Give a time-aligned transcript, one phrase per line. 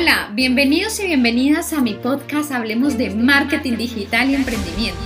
[0.00, 5.00] Hola, bienvenidos y bienvenidas a mi podcast Hablemos de Marketing Digital y Emprendimiento.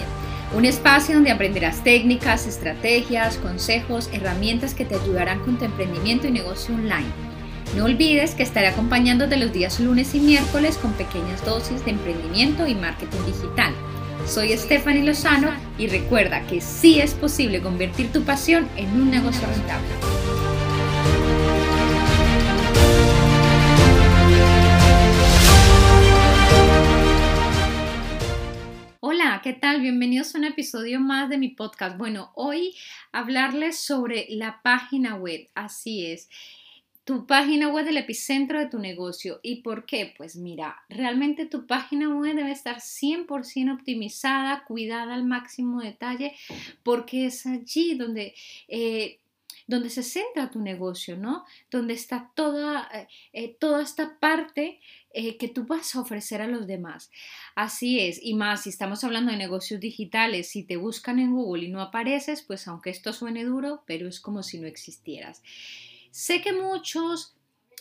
[0.54, 6.32] Un espacio donde aprenderás técnicas, estrategias, consejos, herramientas que te ayudarán con tu emprendimiento y
[6.32, 7.08] negocio online.
[7.74, 12.66] No olvides que estaré acompañándote los días lunes y miércoles con pequeñas dosis de emprendimiento
[12.66, 13.72] y marketing digital.
[14.26, 19.48] Soy Stephanie Lozano y recuerda que sí es posible convertir tu pasión en un negocio
[19.48, 20.21] rentable.
[29.42, 29.80] ¿Qué tal?
[29.80, 31.98] Bienvenidos a un episodio más de mi podcast.
[31.98, 32.76] Bueno, hoy
[33.10, 36.28] hablarles sobre la página web, así es.
[37.02, 39.40] Tu página web del epicentro de tu negocio.
[39.42, 40.14] ¿Y por qué?
[40.16, 46.36] Pues mira, realmente tu página web debe estar 100% optimizada, cuidada al máximo detalle,
[46.84, 48.34] porque es allí donde
[48.68, 49.21] eh,
[49.72, 51.46] donde se centra tu negocio, ¿no?
[51.70, 54.80] Donde está toda, eh, eh, toda esta parte
[55.14, 57.10] eh, que tú vas a ofrecer a los demás.
[57.54, 61.64] Así es, y más si estamos hablando de negocios digitales, si te buscan en Google
[61.64, 65.42] y no apareces, pues aunque esto suene duro, pero es como si no existieras.
[66.10, 67.34] Sé que muchos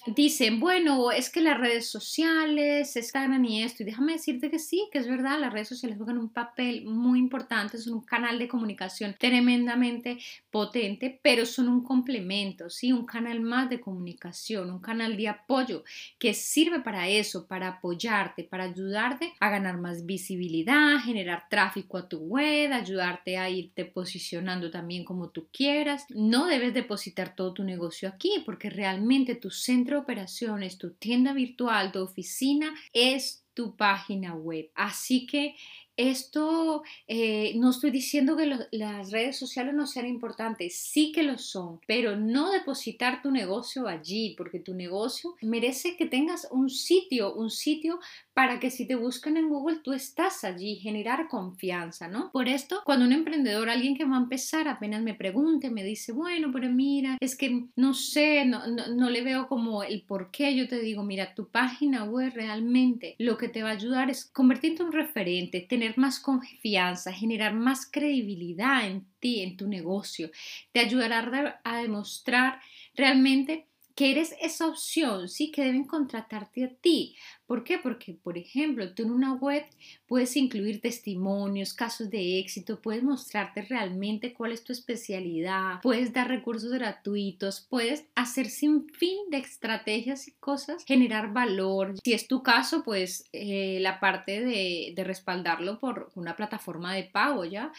[0.07, 4.87] dicen, bueno, es que las redes sociales están y esto, y déjame decirte que sí,
[4.91, 8.47] que es verdad, las redes sociales juegan un papel muy importante, son un canal de
[8.47, 10.17] comunicación tremendamente
[10.49, 15.83] potente, pero son un complemento, sí, un canal más de comunicación, un canal de apoyo
[16.17, 22.09] que sirve para eso, para apoyarte, para ayudarte a ganar más visibilidad, generar tráfico a
[22.09, 26.05] tu web, ayudarte a irte posicionando también como tú quieras.
[26.09, 31.91] No debes depositar todo tu negocio aquí porque realmente tu centro operaciones, tu tienda virtual,
[31.91, 34.71] tu oficina es tu página web.
[34.75, 35.55] Así que
[35.97, 41.37] esto eh, no estoy diciendo que las redes sociales no sean importantes, sí que lo
[41.37, 47.33] son, pero no depositar tu negocio allí, porque tu negocio merece que tengas un sitio,
[47.33, 47.99] un sitio
[48.33, 52.31] para que si te buscan en Google tú estás allí, generar confianza, ¿no?
[52.31, 56.11] Por esto, cuando un emprendedor, alguien que va a empezar, apenas me pregunte, me dice,
[56.11, 60.55] bueno, pero mira, es que no sé, no, no, le veo como el por qué,
[60.55, 64.25] yo te digo, mira, tu página web realmente lo que te va a ayudar es
[64.25, 70.29] convertirte en un referente, tener más confianza, generar más credibilidad en ti, en tu negocio,
[70.71, 72.59] te ayudará a demostrar
[72.95, 73.67] realmente
[74.01, 77.15] que eres esa opción, sí, que deben contratarte a ti.
[77.45, 77.77] ¿Por qué?
[77.77, 79.63] Porque, por ejemplo, tú en una web
[80.07, 86.29] puedes incluir testimonios, casos de éxito, puedes mostrarte realmente cuál es tu especialidad, puedes dar
[86.29, 91.93] recursos gratuitos, puedes hacer sin fin de estrategias y cosas, generar valor.
[92.03, 97.03] Si es tu caso, pues eh, la parte de, de respaldarlo por una plataforma de
[97.03, 97.71] pago, ¿ya?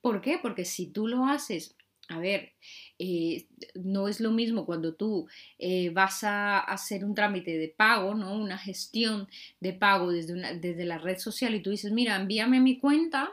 [0.00, 0.40] ¿Por qué?
[0.42, 1.76] Porque si tú lo haces
[2.08, 2.52] a ver,
[2.98, 8.14] eh, no es lo mismo cuando tú eh, vas a hacer un trámite de pago,
[8.14, 8.34] ¿no?
[8.34, 9.28] Una gestión
[9.60, 13.30] de pago desde, una, desde la red social y tú dices, mira, envíame mi cuenta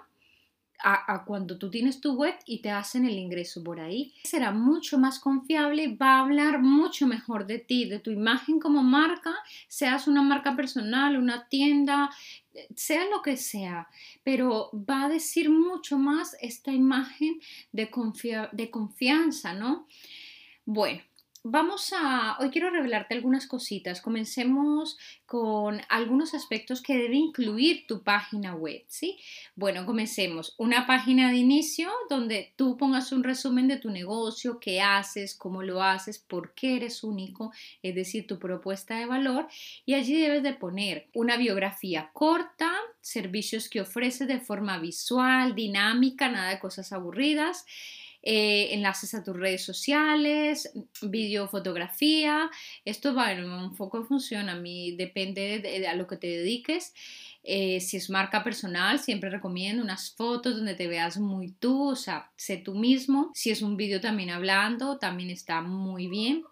[0.83, 4.13] a, cuando tú tienes tu web y te hacen el ingreso por ahí.
[4.23, 8.83] Será mucho más confiable, va a hablar mucho mejor de ti, de tu imagen como
[8.83, 9.33] marca,
[9.67, 12.09] seas una marca personal, una tienda,
[12.75, 13.87] sea lo que sea,
[14.23, 17.39] pero va a decir mucho más esta imagen
[17.71, 19.87] de, confianza, ¿no?
[20.65, 21.01] Bueno,
[21.47, 24.01] Vamos a, hoy quiero revelarte algunas cositas.
[24.01, 24.97] Comencemos
[25.27, 29.19] con algunos aspectos que debe incluir tu página web, ¿sí?
[29.55, 30.55] Bueno, comencemos.
[30.57, 35.61] Una página de inicio donde tú pongas un resumen de tu negocio, qué haces, cómo
[35.61, 37.51] lo haces, por qué eres único,
[37.83, 39.47] es decir, tu propuesta de valor.
[39.85, 46.27] Y allí debes de poner una biografía corta, servicios que ofreces de forma visual, dinámica,
[46.27, 47.67] nada de cosas aburridas.
[48.27, 50.71] Eh, enlaces a tus redes sociales,
[51.03, 52.49] video, fotografía.
[52.83, 56.95] Esto, bueno, un poco funciona, a mí depende de, a lo que te dediques.
[57.43, 61.95] Eh, si es marca personal, siempre recomiendo unas fotos donde te veas muy tú, o
[61.95, 63.29] sea, sé tú mismo.
[63.35, 66.43] Si es un vídeo también hablando, también está muy bien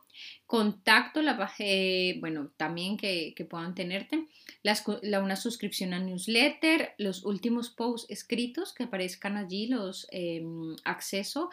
[0.46, 4.28] contacto, la, eh, bueno, también que, puedan tenerte,
[4.62, 11.50] la, una suscripción a newsletter, los últimos posts escritos que aparezcan allí, los em, acceso,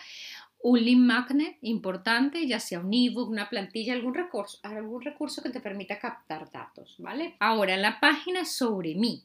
[0.63, 5.51] un link magnet importante, ya sea un ebook, una plantilla, algún recurso, algún recurso que
[5.51, 7.37] te permita captar datos, ¿vale?
[7.41, 9.25] Ahora, la página sobre mí.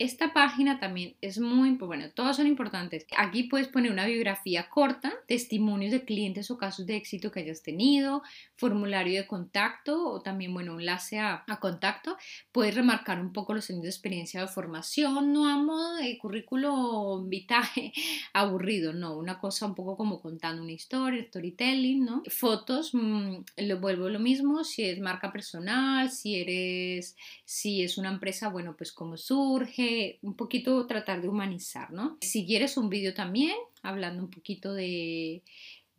[0.00, 3.06] Esta página también es muy, bueno, todas son importantes.
[3.18, 7.62] Aquí puedes poner una biografía corta, testimonios de clientes o casos de éxito que hayas
[7.62, 8.22] tenido,
[8.56, 12.16] formulario de contacto o también, bueno, enlace a, a contacto.
[12.50, 17.22] Puedes remarcar un poco los años de experiencia de formación, no a modo de currículo
[17.26, 17.92] vitae
[18.32, 22.22] aburrido, no, una cosa un poco como contando una historia, storytelling, ¿no?
[22.30, 28.08] Fotos, mmm, lo vuelvo lo mismo, si es marca personal, si eres, si es una
[28.08, 29.89] empresa, bueno, pues cómo surge,
[30.22, 32.18] un poquito tratar de humanizar, ¿no?
[32.20, 35.42] Si quieres un vídeo también, hablando un poquito de,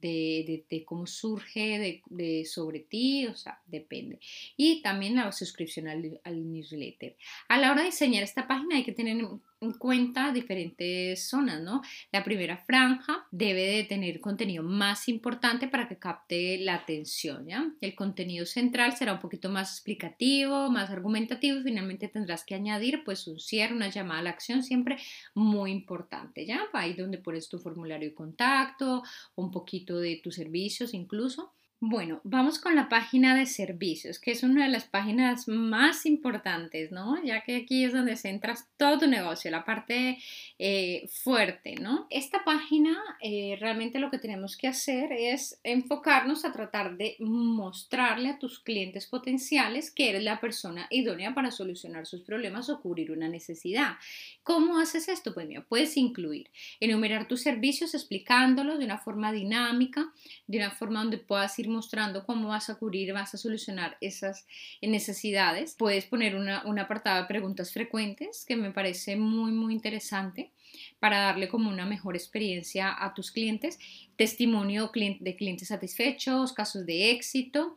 [0.01, 4.19] de, cómo surge de, sobre ti, o sea, depende.
[4.57, 7.15] Y también la suscripción al, al, newsletter.
[7.47, 9.17] A la hora de diseñar esta página hay que tener
[9.61, 11.81] en cuenta diferentes zonas, ¿no?
[12.11, 17.71] La primera franja debe de tener contenido más importante para que capte la atención, ¿ya?
[17.79, 23.03] El contenido central será un poquito más explicativo, más argumentativo y finalmente tendrás que añadir
[23.05, 24.97] pues un cierre, una llamada a la acción siempre
[25.35, 26.67] muy importante, ¿ya?
[26.73, 29.03] Ahí donde pones tu formulario de contacto,
[29.35, 31.53] un poquito de tus servicios incluso.
[31.83, 36.92] Bueno, vamos con la página de servicios, que es una de las páginas más importantes,
[36.92, 37.19] ¿no?
[37.24, 40.19] Ya que aquí es donde centras todo tu negocio, la parte
[40.60, 42.06] eh, fuerte, ¿no?
[42.12, 48.30] Esta página eh, realmente lo que tenemos que hacer es enfocarnos a tratar de mostrarle
[48.30, 53.12] a tus clientes potenciales que eres la persona idónea para solucionar sus problemas o cubrir
[53.12, 53.95] una necesidad.
[54.44, 55.33] ¿Cómo haces esto?
[55.33, 60.13] Pues mira, puedes incluir, enumerar tus servicios explicándolos de una forma dinámica,
[60.45, 64.45] de una forma donde puedas ir mostrando cómo vas a cubrir, vas a solucionar esas
[64.81, 65.75] necesidades.
[65.77, 70.51] Puedes poner una, un apartado de preguntas frecuentes que me parece muy, muy interesante
[71.00, 73.79] para darle como una mejor experiencia a tus clientes,
[74.15, 77.75] testimonio de clientes satisfechos, casos de éxito.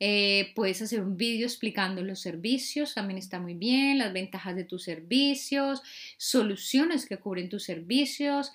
[0.00, 4.64] Eh, puedes hacer un vídeo explicando los servicios, también está muy bien, las ventajas de
[4.64, 5.80] tus servicios,
[6.16, 8.50] soluciones que cubren tus servicios,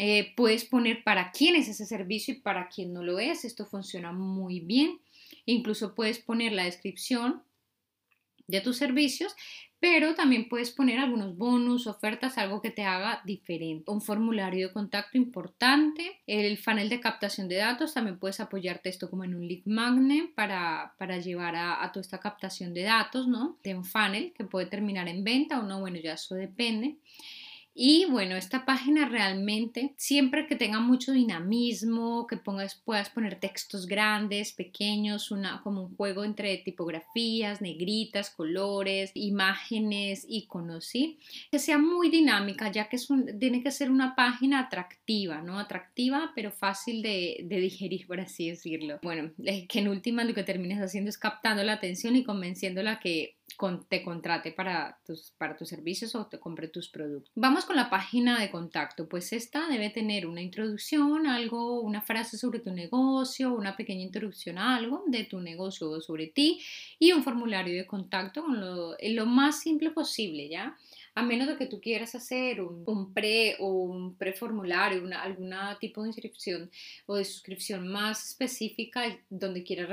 [0.00, 3.44] eh, puedes poner para quién es ese servicio y para quién no lo es.
[3.44, 5.00] Esto funciona muy bien.
[5.44, 7.42] Incluso puedes poner la descripción
[8.46, 9.34] de tus servicios,
[9.80, 13.90] pero también puedes poner algunos bonus, ofertas, algo que te haga diferente.
[13.90, 19.10] Un formulario de contacto importante, el funnel de captación de datos, también puedes apoyarte esto
[19.10, 23.26] como en un lead magnet para, para llevar a, a, toda esta captación de datos,
[23.26, 23.58] ¿no?
[23.64, 26.98] De un funnel que puede terminar en venta o no, bueno, ya eso depende.
[27.80, 33.86] Y bueno, esta página realmente, siempre que tenga mucho dinamismo, que pongas, puedas poner textos
[33.86, 41.20] grandes, pequeños, una, como un juego entre tipografías, negritas, colores, imágenes, iconos, ¿sí?
[41.52, 43.06] Que sea muy dinámica, ya que es
[43.38, 45.60] tiene que ser una página atractiva, ¿no?
[45.60, 48.98] Atractiva, pero fácil de, de digerir, por así decirlo.
[49.04, 49.30] Bueno,
[49.68, 53.37] que en última lo que termines haciendo es captando la atención y convenciéndola que
[53.88, 57.32] te contrate para tus, para tus servicios o te compre tus productos.
[57.34, 59.08] Vamos con la página de contacto.
[59.08, 64.58] Pues esta debe tener una introducción, algo, una frase sobre tu negocio, una pequeña introducción
[64.58, 66.60] a algo de tu negocio o sobre ti
[66.98, 70.76] y un formulario de contacto con lo, lo más simple posible, ¿ya?
[71.18, 76.02] A menos de que tú quieras hacer un, pre o un preformulario, una, algún tipo
[76.02, 76.70] de inscripción
[77.06, 79.88] o de suscripción más específica donde quieras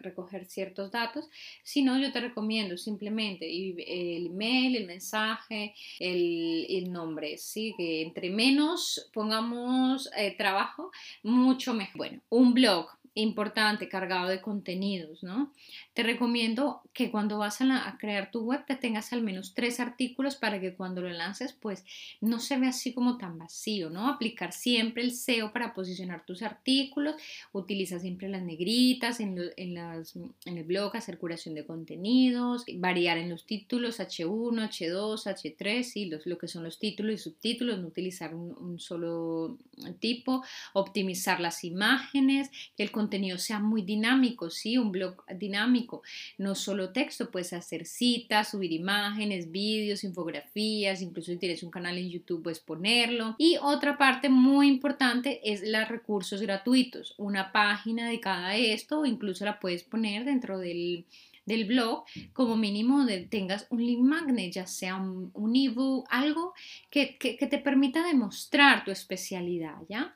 [0.00, 1.30] recoger ciertos datos,
[1.62, 7.74] si no, yo te recomiendo simplemente el email, el mensaje, el, el nombre, ¿sí?
[7.78, 10.90] que entre menos pongamos eh, trabajo,
[11.22, 11.96] mucho mejor.
[11.96, 15.52] Bueno, un blog, importante, cargado de contenidos, ¿no?
[15.94, 20.36] Te recomiendo que cuando vas a, crear tu web te tengas al menos tres artículos
[20.36, 21.84] para que cuando lo lances, pues
[22.20, 24.08] no se vea así como tan vacío, ¿no?
[24.08, 27.16] Aplicar siempre el SEO para posicionar tus artículos,
[27.52, 29.36] utiliza siempre las negritas en,
[29.74, 35.92] las, en el blog, hacer curación de contenidos, variar en los títulos H1, H2, H3,
[35.96, 39.58] y los, lo que son los títulos y subtítulos, no utilizar un, un solo
[39.98, 40.44] tipo,
[40.74, 44.76] optimizar las imágenes, que el contenido sea muy dinámico, ¿sí?
[44.76, 46.02] Un blog dinámico,
[46.36, 51.96] no solo texto, puedes hacer citas, subir imágenes, vídeos, infografías, incluso si tienes un canal
[51.96, 53.36] en YouTube puedes ponerlo.
[53.38, 59.44] Y otra parte muy importante es los recursos gratuitos, una página dedicada a esto incluso
[59.46, 61.06] la puedes poner dentro del
[61.46, 66.52] del blog, como mínimo tengas un link magnet, ya sea un, ebook, algo
[66.90, 70.14] que, que te permita demostrar tu especialidad, ¿ya?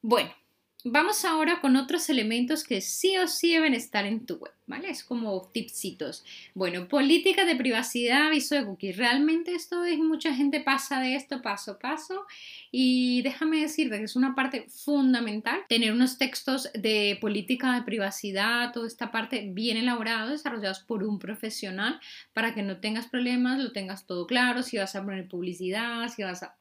[0.00, 0.32] Bueno,
[0.84, 4.90] Vamos ahora con otros elementos que sí o sí deben estar en tu web, ¿vale?
[4.90, 6.24] Es como tipsitos.
[6.54, 8.96] Bueno, política de privacidad, aviso de cookies.
[8.96, 12.26] Realmente esto es, mucha gente pasa de esto paso a paso
[12.72, 18.72] y déjame decirte que es una parte fundamental tener unos textos de política de privacidad,
[18.72, 22.00] toda esta parte bien elaborada, desarrollados por un profesional
[22.32, 26.24] para que no tengas problemas, lo tengas todo claro, si vas a poner publicidad, si
[26.24, 26.56] vas a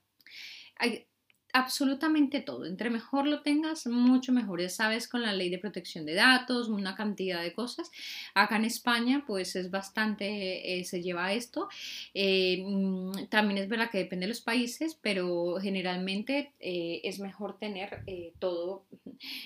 [1.54, 2.66] absolutamente todo.
[2.66, 4.62] Entre mejor lo tengas, mucho mejor.
[4.62, 7.92] Ya sabes, con la ley de protección de datos, una cantidad de cosas.
[8.34, 11.70] Acá en España, pues es bastante, eh, se lleva esto.
[12.14, 17.58] Eh, mm, también es verdad que depende de los países, pero generalmente eh, es mejor
[17.58, 18.04] tener
[18.40, 18.86] todo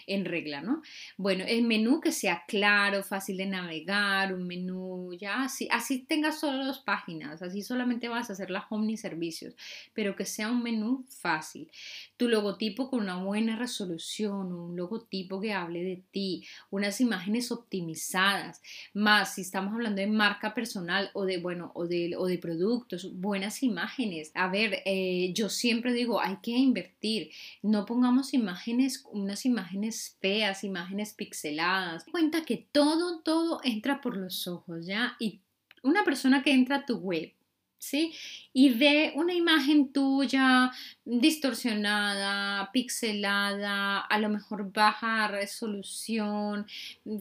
[0.08, 0.82] en regla, ¿no?
[1.18, 6.40] Bueno, el menú que sea claro, fácil de navegar, un menú ya, así, así tengas
[6.40, 9.56] solo dos páginas, así solamente vas a hacer la home ni servicios,
[9.94, 11.70] pero que sea un menú fácil
[12.18, 18.62] tu logotipo con una buena resolución, un logotipo que hable de ti, unas imágenes optimizadas,
[18.94, 23.64] más si estamos hablando de marca personal o de, bueno, o o de productos, buenas
[23.64, 24.32] imágenes.
[24.34, 30.64] A ver, eh, yo siempre digo, hay que invertir, no pongamos imágenes, unas imágenes feas,
[30.64, 32.06] imágenes pixeladas.
[32.12, 35.16] Cuenta que todo, todo entra por los ojos, ¿ya?
[35.20, 35.42] Y
[35.84, 37.32] una persona que entra a tu web
[37.78, 38.14] ¿sí?
[38.54, 40.72] Y ve una imagen tuya
[41.04, 46.66] distorsionada, pixelada, a lo mejor baja resolución,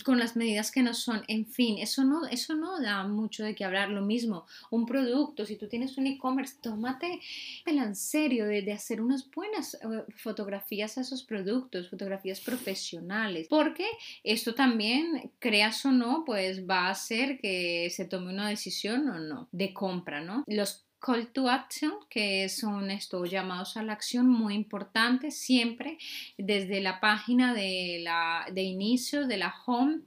[0.04, 3.54] con las medidas que no son, en fin, eso no, eso no da mucho de
[3.54, 3.90] qué hablar.
[3.90, 7.20] Lo mismo, un producto, si tú tienes un e-commerce, tómate
[7.66, 9.78] el en serio de, de hacer unas buenas eh,
[10.16, 13.86] fotografías a esos productos, fotografías profesionales, porque
[14.22, 19.18] esto también, creas o no, pues va a hacer que se tome una decisión o
[19.18, 20.44] no de compra, ¿no?
[20.54, 25.98] Los call to action, que son estos llamados a la acción muy importantes, siempre
[26.38, 30.00] desde la página de, la, de inicio, de la home,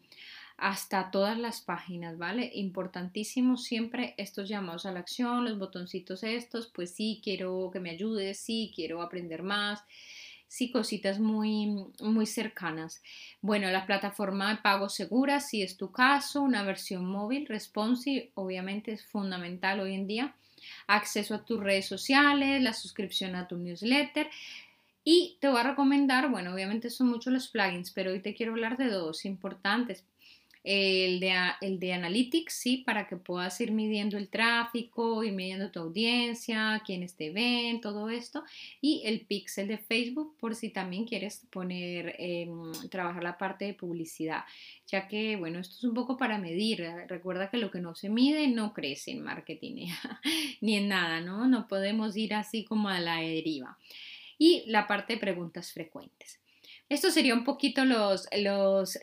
[0.57, 2.49] hasta todas las páginas, ¿vale?
[2.55, 7.91] Importantísimo siempre estos llamados a la acción, los botoncitos estos, pues sí, quiero que me
[7.91, 9.83] ayudes, sí, quiero aprender más,
[10.47, 13.01] sí, cositas muy, muy cercanas.
[13.41, 18.91] Bueno, la plataforma de pago segura, si es tu caso, una versión móvil, responsive, obviamente
[18.93, 20.35] es fundamental hoy en día.
[20.87, 24.29] Acceso a tus redes sociales, la suscripción a tu newsletter.
[25.03, 28.51] Y te voy a recomendar, bueno, obviamente son muchos los plugins, pero hoy te quiero
[28.51, 30.03] hablar de dos importantes
[30.69, 35.71] el de, el de Analytics, sí, para que puedas ir midiendo el tráfico, ir midiendo
[35.71, 38.43] tu audiencia, quiénes te ven, todo esto,
[38.81, 43.75] y el pixel de Facebook por si también quieres poner, em, trabajar la parte de
[43.75, 44.43] publicidad,
[44.87, 48.09] ya que, bueno, esto es un poco para medir, recuerda que lo que no se
[48.09, 49.87] mide no crece en marketing,
[50.61, 51.47] ni en nada, ¿no?
[51.47, 53.77] No podemos ir así como a la deriva.
[54.37, 56.41] Y la parte de preguntas frecuentes.
[56.89, 58.29] Esto sería un poquito los,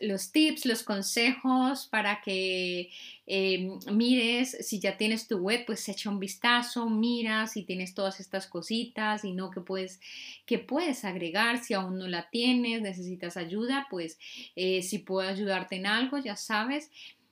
[0.01, 2.89] los, tips, los consejos para que
[3.27, 8.19] em, mires, si ya tienes tu web, pues echa un vistazo, mira si tienes todas
[8.19, 9.99] estas cositas y no que puedes,
[10.47, 14.17] que puedes agregar si aún no la tienes, necesitas ayuda, pues
[14.55, 16.89] eh, si puedo ayudarte en algo, ya sabes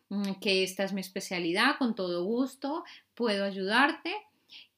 [0.09, 2.83] mm, que esta es mi especialidad, con todo gusto
[3.15, 4.13] puedo ayudarte.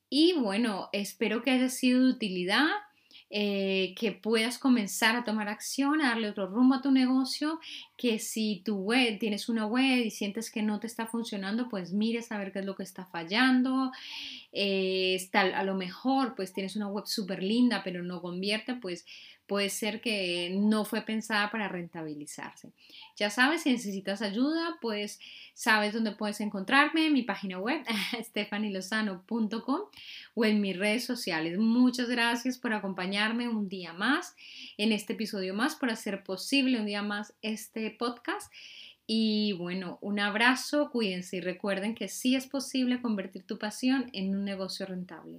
[0.10, 2.68] Y bueno, espero que haya sido de utilidad.
[3.38, 7.60] Eh, que puedas comenzar a tomar acción, a darle otro rumbo a tu negocio,
[7.98, 11.94] que si tu web, tienes una web y sientes que no te está funcionando, pues
[11.94, 13.92] mires a ver qué es lo que está fallando.
[14.52, 19.06] Eh, está, a lo mejor pues tienes una web súper linda pero no convierte, pues
[19.48, 22.72] puede ser que no fue pensada para rentabilizarse.
[23.16, 25.20] Ya sabes, si necesitas ayuda, pues
[25.54, 27.84] sabes dónde puedes encontrarme, en mi página web,
[28.24, 29.82] stefanilozano.com
[30.34, 31.58] o en mis redes sociales.
[31.58, 34.36] Muchas gracias por acompañarme un día más
[34.78, 37.34] en este episodio más, por hacer posible un día más
[37.86, 38.52] este podcast.
[39.08, 44.36] Y bueno, un abrazo, cuídense y recuerden que sí es posible convertir tu pasión en
[44.36, 45.38] un negocio rentable.